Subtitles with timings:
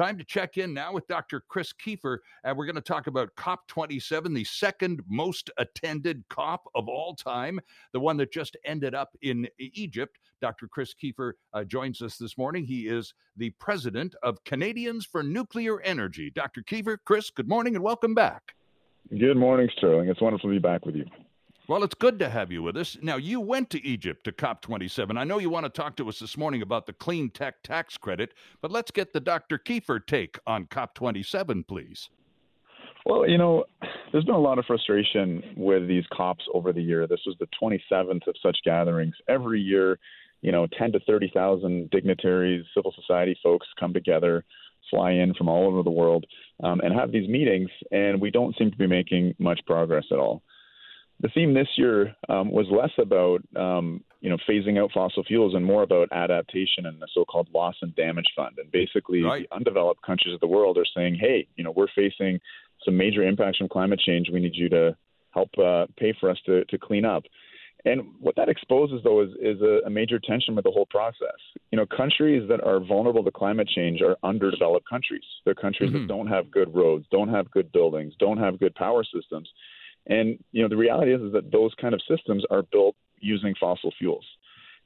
[0.00, 1.42] Time to check in now with Dr.
[1.46, 6.88] Chris Keefer, and we're going to talk about COP27, the second most attended COP of
[6.88, 7.60] all time,
[7.92, 10.18] the one that just ended up in Egypt.
[10.40, 10.68] Dr.
[10.68, 12.64] Chris Keefer uh, joins us this morning.
[12.64, 16.30] He is the president of Canadians for Nuclear Energy.
[16.30, 16.62] Dr.
[16.62, 18.54] Keefer, Chris, good morning and welcome back.
[19.10, 20.08] Good morning, Sterling.
[20.08, 21.04] It's wonderful to be back with you.
[21.70, 22.98] Well, it's good to have you with us.
[23.00, 25.16] Now, you went to Egypt to COP27.
[25.16, 27.96] I know you want to talk to us this morning about the clean tech tax
[27.96, 29.56] credit, but let's get the Dr.
[29.56, 32.10] Keefer take on COP27, please.
[33.06, 33.66] Well, you know,
[34.10, 37.06] there's been a lot of frustration with these COPs over the year.
[37.06, 39.14] This was the 27th of such gatherings.
[39.28, 40.00] Every year,
[40.42, 44.44] you know, 10 to 30,000 dignitaries, civil society folks come together,
[44.90, 46.26] fly in from all over the world,
[46.64, 50.18] um, and have these meetings, and we don't seem to be making much progress at
[50.18, 50.42] all
[51.34, 55.64] theme this year um, was less about um, you know phasing out fossil fuels and
[55.64, 58.56] more about adaptation and the so-called loss and damage fund.
[58.58, 59.46] And basically, right.
[59.48, 62.40] the undeveloped countries of the world are saying, "Hey, you know, we're facing
[62.84, 64.28] some major impacts from climate change.
[64.32, 64.96] We need you to
[65.30, 67.24] help uh, pay for us to, to clean up."
[67.86, 71.38] And what that exposes, though, is, is a, a major tension with the whole process.
[71.72, 75.24] You know, countries that are vulnerable to climate change are underdeveloped countries.
[75.46, 76.02] They're countries mm-hmm.
[76.02, 79.48] that don't have good roads, don't have good buildings, don't have good power systems
[80.10, 83.54] and you know, the reality is, is that those kind of systems are built using
[83.58, 84.24] fossil fuels.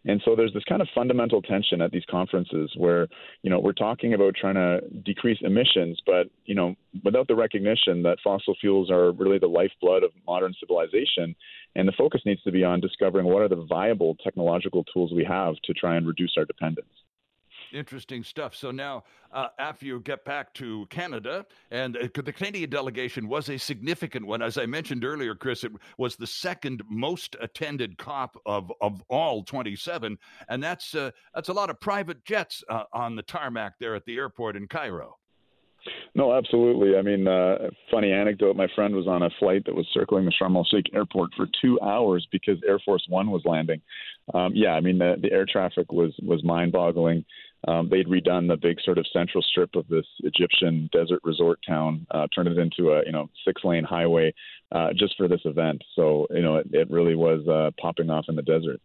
[0.07, 3.09] And so there's this kind of fundamental tension at these conferences where,
[3.43, 8.03] you know, we're talking about trying to decrease emissions, but, you know, without the recognition
[8.03, 11.35] that fossil fuels are really the lifeblood of modern civilization.
[11.75, 15.25] And the focus needs to be on discovering what are the viable technological tools we
[15.25, 16.87] have to try and reduce our dependence
[17.75, 18.55] interesting stuff.
[18.55, 23.49] So now, uh, after you get back to Canada, and uh, the Canadian delegation was
[23.49, 28.41] a significant one, as I mentioned earlier, Chris, it was the second most attended COP
[28.47, 33.17] of of all 27, and that's uh, that's a lot of private jets uh, on
[33.17, 35.17] the tarmac there at the airport in Cairo.
[36.15, 36.97] No, absolutely.
[36.97, 38.57] I mean, uh, funny anecdote.
[38.57, 41.47] My friend was on a flight that was circling the Sharm el Sheikh airport for
[41.61, 43.81] two hours because Air Force One was landing.
[44.33, 47.25] Um, yeah, I mean, the, the air traffic was was mind boggling.
[47.67, 52.07] Um, they'd redone the big sort of central strip of this Egyptian desert resort town,
[52.11, 54.35] uh, turned it into a you know six lane highway
[54.73, 55.83] uh, just for this event.
[55.95, 58.81] So you know it, it really was uh, popping off in the desert.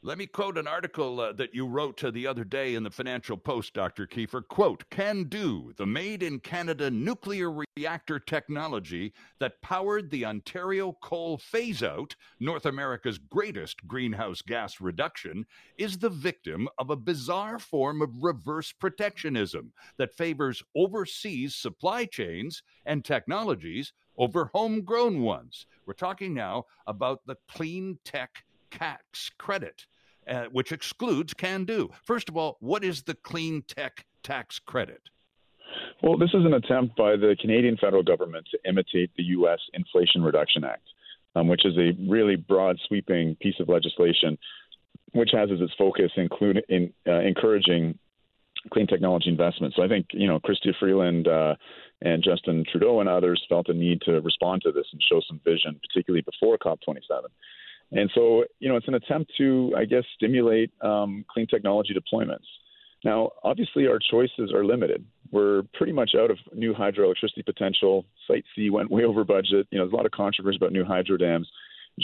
[0.00, 2.90] Let me quote an article uh, that you wrote uh, the other day in the
[2.90, 4.06] Financial Post, Dr.
[4.06, 4.46] Keefer.
[4.46, 11.82] Quote, CANDU, the made in Canada nuclear reactor technology that powered the Ontario coal phase
[11.82, 15.44] out, North America's greatest greenhouse gas reduction,
[15.76, 22.62] is the victim of a bizarre form of reverse protectionism that favors overseas supply chains
[22.86, 25.66] and technologies over homegrown ones.
[25.86, 29.86] We're talking now about the clean tech tax credit,
[30.28, 31.90] uh, which excludes CANDU.
[32.04, 35.02] First of all, what is the clean tech tax credit?
[36.02, 39.58] Well, this is an attempt by the Canadian federal government to imitate the U.S.
[39.74, 40.86] Inflation Reduction Act,
[41.34, 44.38] um, which is a really broad, sweeping piece of legislation,
[45.12, 47.98] which has as its focus include, in, uh, encouraging
[48.72, 49.74] clean technology investment.
[49.76, 51.54] So I think you know Chrystia Freeland uh,
[52.02, 55.40] and Justin Trudeau and others felt a need to respond to this and show some
[55.44, 57.26] vision, particularly before COP27.
[57.90, 62.44] And so, you know, it's an attempt to, I guess, stimulate um, clean technology deployments.
[63.04, 65.04] Now, obviously, our choices are limited.
[65.30, 68.04] We're pretty much out of new hydroelectricity potential.
[68.26, 69.68] Site C went way over budget.
[69.70, 71.48] You know, there's a lot of controversy about new hydro dams.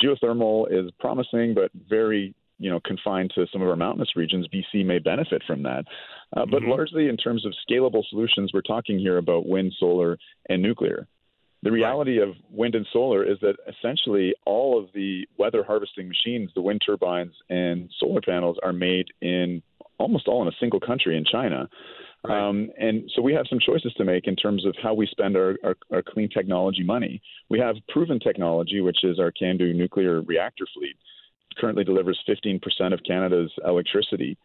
[0.02, 4.46] Geothermal is promising, but very you know confined to some of our mountainous regions.
[4.48, 5.84] BC may benefit from that,
[6.36, 6.70] uh, but mm-hmm.
[6.70, 10.18] largely in terms of scalable solutions, we're talking here about wind, solar,
[10.48, 11.08] and nuclear.
[11.64, 16.50] The reality of wind and solar is that essentially all of the weather harvesting machines,
[16.54, 19.62] the wind turbines and solar panels, are made in
[19.96, 21.66] almost all in a single country in China.
[22.22, 22.48] Right.
[22.48, 25.38] Um, and so we have some choices to make in terms of how we spend
[25.38, 27.22] our, our, our clean technology money.
[27.48, 30.96] We have proven technology, which is our CANDU nuclear reactor fleet.
[31.56, 32.60] Currently delivers 15%
[32.92, 34.36] of Canada's electricity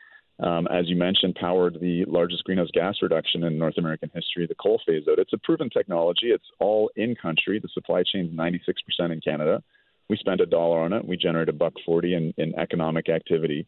[0.41, 4.55] um, as you mentioned, powered the largest greenhouse gas reduction in North American history, the
[4.55, 5.19] coal phase out.
[5.19, 6.27] It's a proven technology.
[6.27, 7.59] It's all in country.
[7.59, 9.62] The supply chain is 96% in Canada.
[10.09, 11.06] We spend a dollar on it.
[11.06, 13.68] We generate a buck 40 in, in economic activity.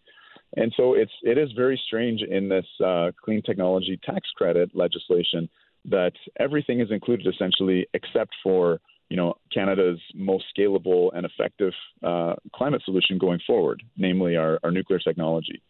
[0.58, 5.50] And so it's it is very strange in this uh, clean technology tax credit legislation
[5.86, 12.34] that everything is included essentially except for you know Canada's most scalable and effective uh,
[12.54, 15.62] climate solution going forward, namely our, our nuclear technology.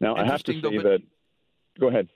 [0.00, 1.02] Now, I have to say though, that.
[1.78, 2.08] Go ahead.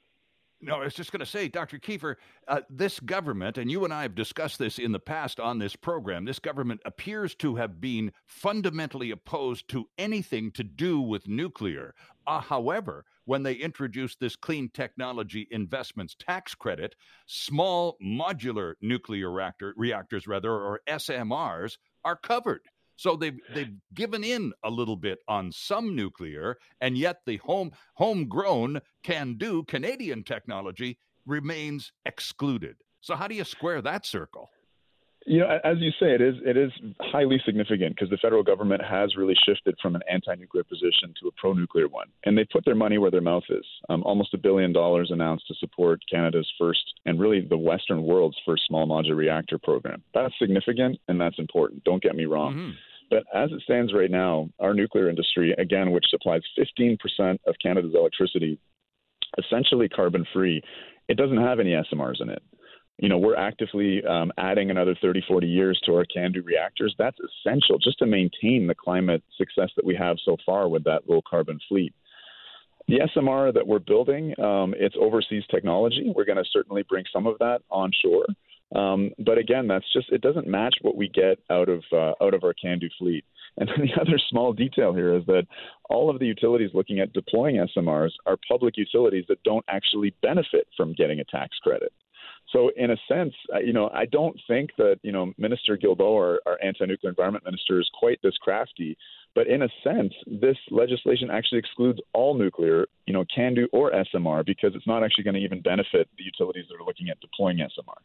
[0.62, 1.78] No, I was just going to say, Dr.
[1.78, 2.16] Keefer,
[2.46, 5.74] uh, this government, and you and I have discussed this in the past on this
[5.74, 11.94] program, this government appears to have been fundamentally opposed to anything to do with nuclear.
[12.26, 16.94] Uh, however, when they introduced this clean technology investments tax credit,
[17.26, 22.60] small modular nuclear reactor, reactors, rather, or SMRs, are covered.
[23.00, 27.70] So they've they've given in a little bit on some nuclear, and yet the home
[27.94, 32.76] homegrown CANDU Canadian technology remains excluded.
[33.00, 34.50] So how do you square that circle?
[35.24, 36.70] You know, as you say, it is it is
[37.00, 41.32] highly significant because the federal government has really shifted from an anti-nuclear position to a
[41.38, 43.64] pro-nuclear one, and they put their money where their mouth is.
[43.88, 48.36] Um, almost a billion dollars announced to support Canada's first and really the Western world's
[48.44, 50.02] first small modular reactor program.
[50.12, 51.84] That's significant and that's important.
[51.84, 52.54] Don't get me wrong.
[52.54, 52.70] Mm-hmm.
[53.10, 56.98] But as it stands right now, our nuclear industry, again, which supplies 15%
[57.46, 58.58] of Canada's electricity,
[59.36, 60.62] essentially carbon free,
[61.08, 62.42] it doesn't have any SMRs in it.
[62.98, 66.94] You know, we're actively um, adding another 30, 40 years to our CANDU reactors.
[66.98, 71.08] That's essential just to maintain the climate success that we have so far with that
[71.08, 71.94] low carbon fleet.
[72.88, 76.12] The SMR that we're building, um, it's overseas technology.
[76.14, 78.26] We're going to certainly bring some of that onshore.
[78.74, 82.34] Um, but again, that's just it doesn't match what we get out of uh, out
[82.34, 83.24] of our CANDU fleet.
[83.58, 85.44] And the other small detail here is that
[85.90, 90.68] all of the utilities looking at deploying SMRs are public utilities that don't actually benefit
[90.76, 91.92] from getting a tax credit.
[92.52, 93.34] So, in a sense,
[93.64, 97.80] you know, I don't think that you know Minister Guilbeault, our, our anti-nuclear environment minister,
[97.80, 98.96] is quite this crafty.
[99.34, 104.44] But in a sense, this legislation actually excludes all nuclear, you know, CANDU or SMR
[104.44, 107.58] because it's not actually going to even benefit the utilities that are looking at deploying
[107.58, 108.00] SMR.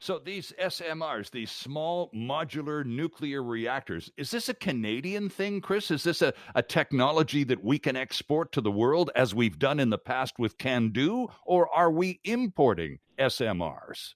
[0.00, 5.90] So these SMRs, these small modular nuclear reactors, is this a Canadian thing, Chris?
[5.90, 9.80] Is this a, a technology that we can export to the world as we've done
[9.80, 14.14] in the past with CANDU, or are we importing SMRs?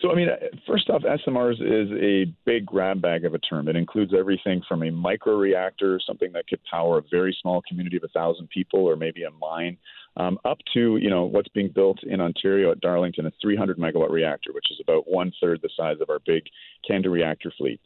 [0.00, 0.28] So, I mean,
[0.66, 3.68] first off, SMRs is a big grab bag of a term.
[3.68, 7.96] It includes everything from a micro reactor, something that could power a very small community
[7.96, 9.78] of a thousand people, or maybe a mine,
[10.16, 14.10] um, up to you know what's being built in Ontario at Darlington, a 300 megawatt
[14.10, 16.44] reactor, which is about one third the size of our big
[16.88, 17.80] CANDU reactor fleet.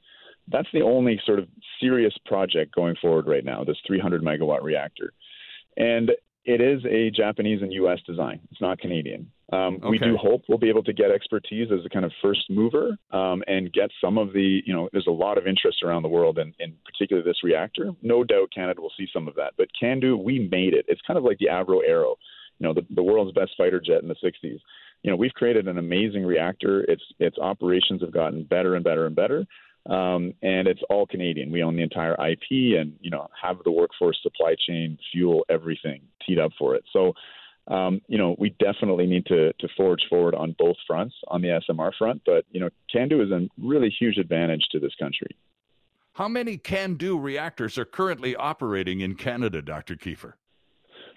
[0.51, 1.49] That's the only sort of
[1.81, 3.65] serious project going forward right now.
[3.65, 5.13] This 300 megawatt reactor,
[5.77, 6.11] and
[6.45, 7.99] it is a Japanese and U.S.
[8.07, 8.41] design.
[8.51, 9.31] It's not Canadian.
[9.51, 9.89] Um, okay.
[9.89, 12.99] We do hope we'll be able to get expertise as a kind of first mover
[13.13, 16.09] um, and get some of the, you know, there's a lot of interest around the
[16.09, 17.93] world, and in, in particular this reactor.
[18.03, 19.55] No doubt Canada will see some of that.
[19.57, 20.85] But CANDU, we made it.
[20.89, 22.17] It's kind of like the Avro Arrow,
[22.59, 24.61] you know, the, the world's best fighter jet in the 60s.
[25.03, 26.83] You know, we've created an amazing reactor.
[26.83, 29.47] Its its operations have gotten better and better and better.
[29.89, 31.51] Um, and it's all Canadian.
[31.51, 36.03] We own the entire IP, and you know have the workforce, supply chain, fuel, everything
[36.27, 36.85] teed up for it.
[36.93, 37.15] So,
[37.69, 41.61] um, you know, we definitely need to to forge forward on both fronts, on the
[41.69, 42.23] SMR front.
[42.25, 45.37] But you know, CANDU is a really huge advantage to this country.
[46.15, 49.95] How many CANDU reactors are currently operating in Canada, Dr.
[49.95, 50.35] Keefer?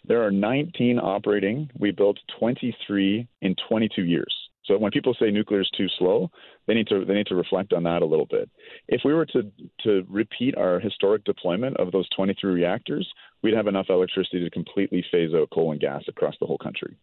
[0.07, 1.69] There are 19 operating.
[1.77, 4.36] We built 23 in 22 years.
[4.65, 6.30] So when people say nuclear is too slow,
[6.67, 8.49] they need to they need to reflect on that a little bit.
[8.87, 9.51] If we were to
[9.83, 13.09] to repeat our historic deployment of those 23 reactors,
[13.41, 16.95] we'd have enough electricity to completely phase out coal and gas across the whole country.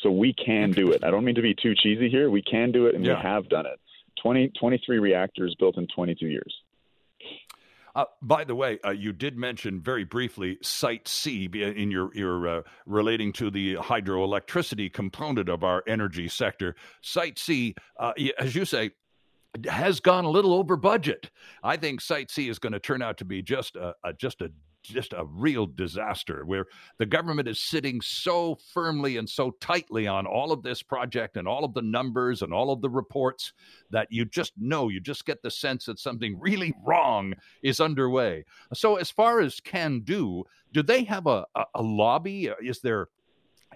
[0.00, 1.04] So we can do it.
[1.04, 2.30] I don't mean to be too cheesy here.
[2.30, 3.16] We can do it, and yeah.
[3.16, 3.78] we have done it.
[4.22, 6.54] 20, 23 reactors built in 22 years.
[7.94, 12.48] Uh, by the way, uh, you did mention very briefly Site C in your your
[12.48, 16.76] uh, relating to the hydroelectricity component of our energy sector.
[17.02, 18.90] Site C, uh, as you say,
[19.68, 21.30] has gone a little over budget.
[21.62, 24.40] I think Site C is going to turn out to be just a, a just
[24.40, 24.50] a
[24.82, 26.66] just a real disaster where
[26.98, 31.46] the government is sitting so firmly and so tightly on all of this project and
[31.46, 33.52] all of the numbers and all of the reports
[33.90, 38.44] that you just know, you just get the sense that something really wrong is underway.
[38.72, 42.50] So, as far as CANDU do they have a, a, a lobby?
[42.62, 43.08] Is there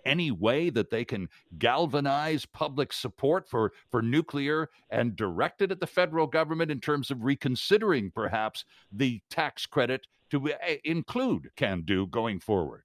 [0.05, 5.81] any way that they can galvanize public support for, for nuclear and direct it at
[5.81, 12.11] the federal government in terms of reconsidering perhaps the tax credit to eh, include CANDU
[12.11, 12.83] going forward?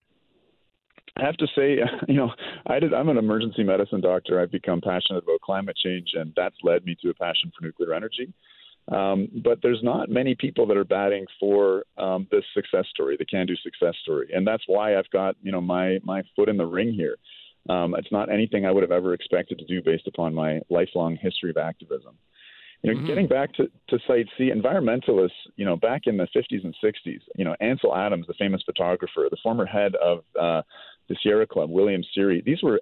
[1.18, 2.32] I have to say, you know,
[2.68, 4.40] I did, I'm an emergency medicine doctor.
[4.40, 7.94] I've become passionate about climate change, and that's led me to a passion for nuclear
[7.94, 8.34] energy.
[8.92, 13.26] Um, but there's not many people that are batting for um, this success story, the
[13.26, 16.66] can-do success story, and that's why I've got you know my my foot in the
[16.66, 17.18] ring here.
[17.70, 21.18] Um, it's not anything I would have ever expected to do based upon my lifelong
[21.22, 22.16] history of activism.
[22.82, 23.08] You know, mm-hmm.
[23.08, 27.20] getting back to, to Site C, environmentalists, you know, back in the 50s and 60s,
[27.36, 30.62] you know, Ansel Adams, the famous photographer, the former head of uh,
[31.10, 32.80] the Sierra Club, William Siri, these were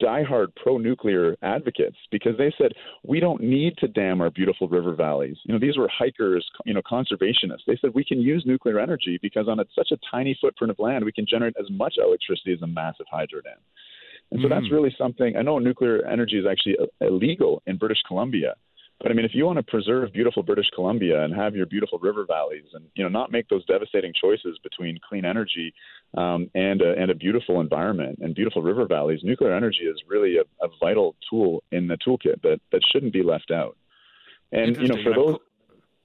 [0.00, 2.72] diehard pro-nuclear advocates because they said
[3.04, 5.36] we don't need to dam our beautiful river valleys.
[5.44, 7.64] You know, these were hikers, you know, conservationists.
[7.66, 10.78] They said we can use nuclear energy because on a, such a tiny footprint of
[10.78, 13.54] land, we can generate as much electricity as a massive hydro dam.
[14.30, 14.50] And so mm.
[14.50, 15.36] that's really something.
[15.36, 18.54] I know nuclear energy is actually illegal in British Columbia,
[19.00, 22.00] but I mean, if you want to preserve beautiful British Columbia and have your beautiful
[22.00, 25.72] river valleys, and you know, not make those devastating choices between clean energy
[26.16, 30.38] um, and a, and a beautiful environment and beautiful river valleys, nuclear energy is really
[30.38, 33.76] a, a vital tool in the toolkit that that shouldn't be left out.
[34.50, 35.36] And you know, for those.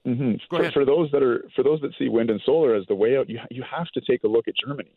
[0.06, 0.32] Mm-hmm.
[0.50, 3.16] For, for, those that are for those that see wind and solar as the way
[3.16, 4.94] out, you you have to take a look at Germany.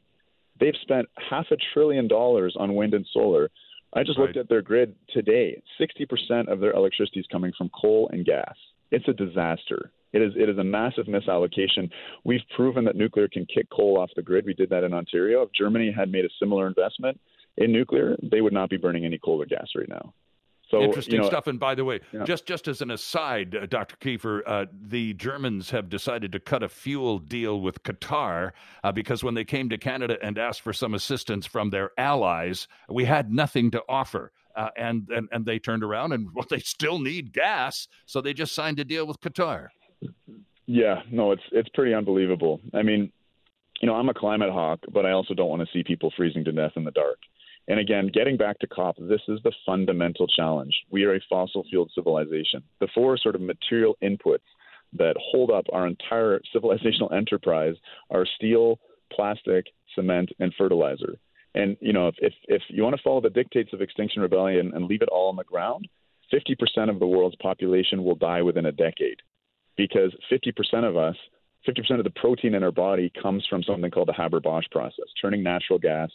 [0.60, 3.50] They've spent half a trillion dollars on wind and solar
[3.98, 4.26] I just right.
[4.26, 5.62] looked at their grid today.
[5.80, 8.54] 60% of their electricity is coming from coal and gas.
[8.92, 9.92] It's a disaster.
[10.14, 11.90] It is it is a massive misallocation.
[12.24, 14.46] We've proven that nuclear can kick coal off the grid.
[14.46, 15.42] We did that in Ontario.
[15.42, 17.20] If Germany had made a similar investment
[17.58, 20.14] in nuclear, they would not be burning any coal or gas right now.
[20.70, 21.48] So, Interesting you know, stuff.
[21.48, 22.26] And by the way, yeah.
[22.26, 23.96] just just as an aside, uh, Dr.
[23.98, 28.52] Keefer, uh, the Germans have decided to cut a fuel deal with Qatar
[28.84, 32.68] uh, because when they came to Canada and asked for some assistance from their allies,
[32.90, 34.32] we had nothing to offer.
[34.56, 38.34] Uh, and, and and they turned around and well, they still need gas, so they
[38.34, 39.70] just signed a deal with Qatar.
[40.66, 42.60] Yeah, no, it's it's pretty unbelievable.
[42.74, 43.12] I mean,
[43.82, 46.44] you know, I'm a climate hawk, but I also don't want to see people freezing
[46.44, 47.20] to death in the dark.
[47.68, 50.74] And again, getting back to COP, this is the fundamental challenge.
[50.90, 52.64] We are a fossil fueled civilization.
[52.80, 54.48] The four sort of material inputs
[54.94, 57.76] that hold up our entire civilizational enterprise
[58.10, 58.80] are steel,
[59.12, 61.18] plastic, cement, and fertilizer.
[61.56, 64.72] And you know, if if, if you want to follow the dictates of Extinction Rebellion
[64.74, 65.88] and leave it all on the ground,
[66.32, 69.22] 50% of the world's population will die within a decade,
[69.78, 71.16] because 50% of us
[71.68, 75.44] 50% of the protein in our body comes from something called the Haber-Bosch process, turning
[75.44, 76.10] natural gas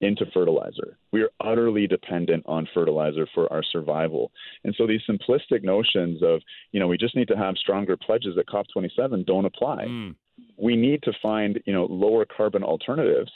[0.00, 0.96] into fertilizer.
[1.12, 4.30] We are utterly dependent on fertilizer for our survival.
[4.64, 6.40] And so these simplistic notions of,
[6.72, 9.86] you know, we just need to have stronger pledges at COP27 don't apply.
[9.86, 10.14] Mm.
[10.56, 13.32] We need to find, you know, lower carbon alternatives.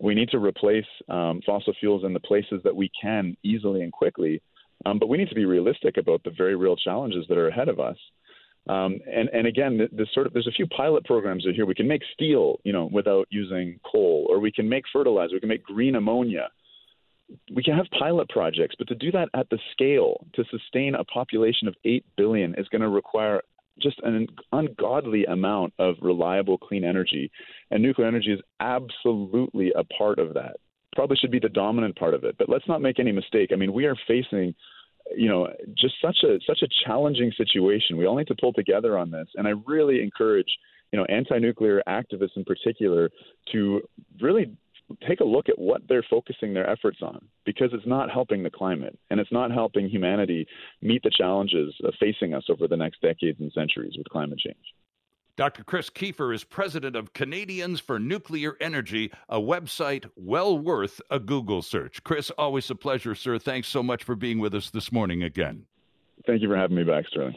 [0.00, 3.92] We need to replace um, fossil fuels in the places that we can easily and
[3.92, 4.42] quickly.
[4.86, 7.68] Um, but we need to be realistic about the very real challenges that are ahead
[7.68, 7.98] of us.
[8.70, 11.66] Um, and, and again, this sort of there's a few pilot programs here.
[11.66, 15.34] We can make steel, you know, without using coal, or we can make fertilizer.
[15.34, 16.48] We can make green ammonia.
[17.52, 21.04] We can have pilot projects, but to do that at the scale to sustain a
[21.04, 23.42] population of eight billion is going to require
[23.80, 27.30] just an ungodly amount of reliable clean energy,
[27.70, 30.56] and nuclear energy is absolutely a part of that.
[30.94, 32.36] Probably should be the dominant part of it.
[32.38, 33.50] But let's not make any mistake.
[33.52, 34.54] I mean, we are facing
[35.16, 37.96] you know, just such a such a challenging situation.
[37.96, 40.48] We all need to pull together on this, and I really encourage,
[40.92, 43.10] you know, anti-nuclear activists in particular
[43.52, 43.82] to
[44.20, 44.56] really
[45.06, 48.50] take a look at what they're focusing their efforts on because it's not helping the
[48.50, 50.46] climate and it's not helping humanity
[50.82, 54.56] meet the challenges facing us over the next decades and centuries with climate change.
[55.36, 55.64] Dr.
[55.64, 61.62] Chris Keefer is president of Canadians for Nuclear Energy, a website well worth a Google
[61.62, 62.02] search.
[62.04, 63.38] Chris, always a pleasure, sir.
[63.38, 65.64] Thanks so much for being with us this morning again.
[66.26, 67.36] Thank you for having me back, Sterling.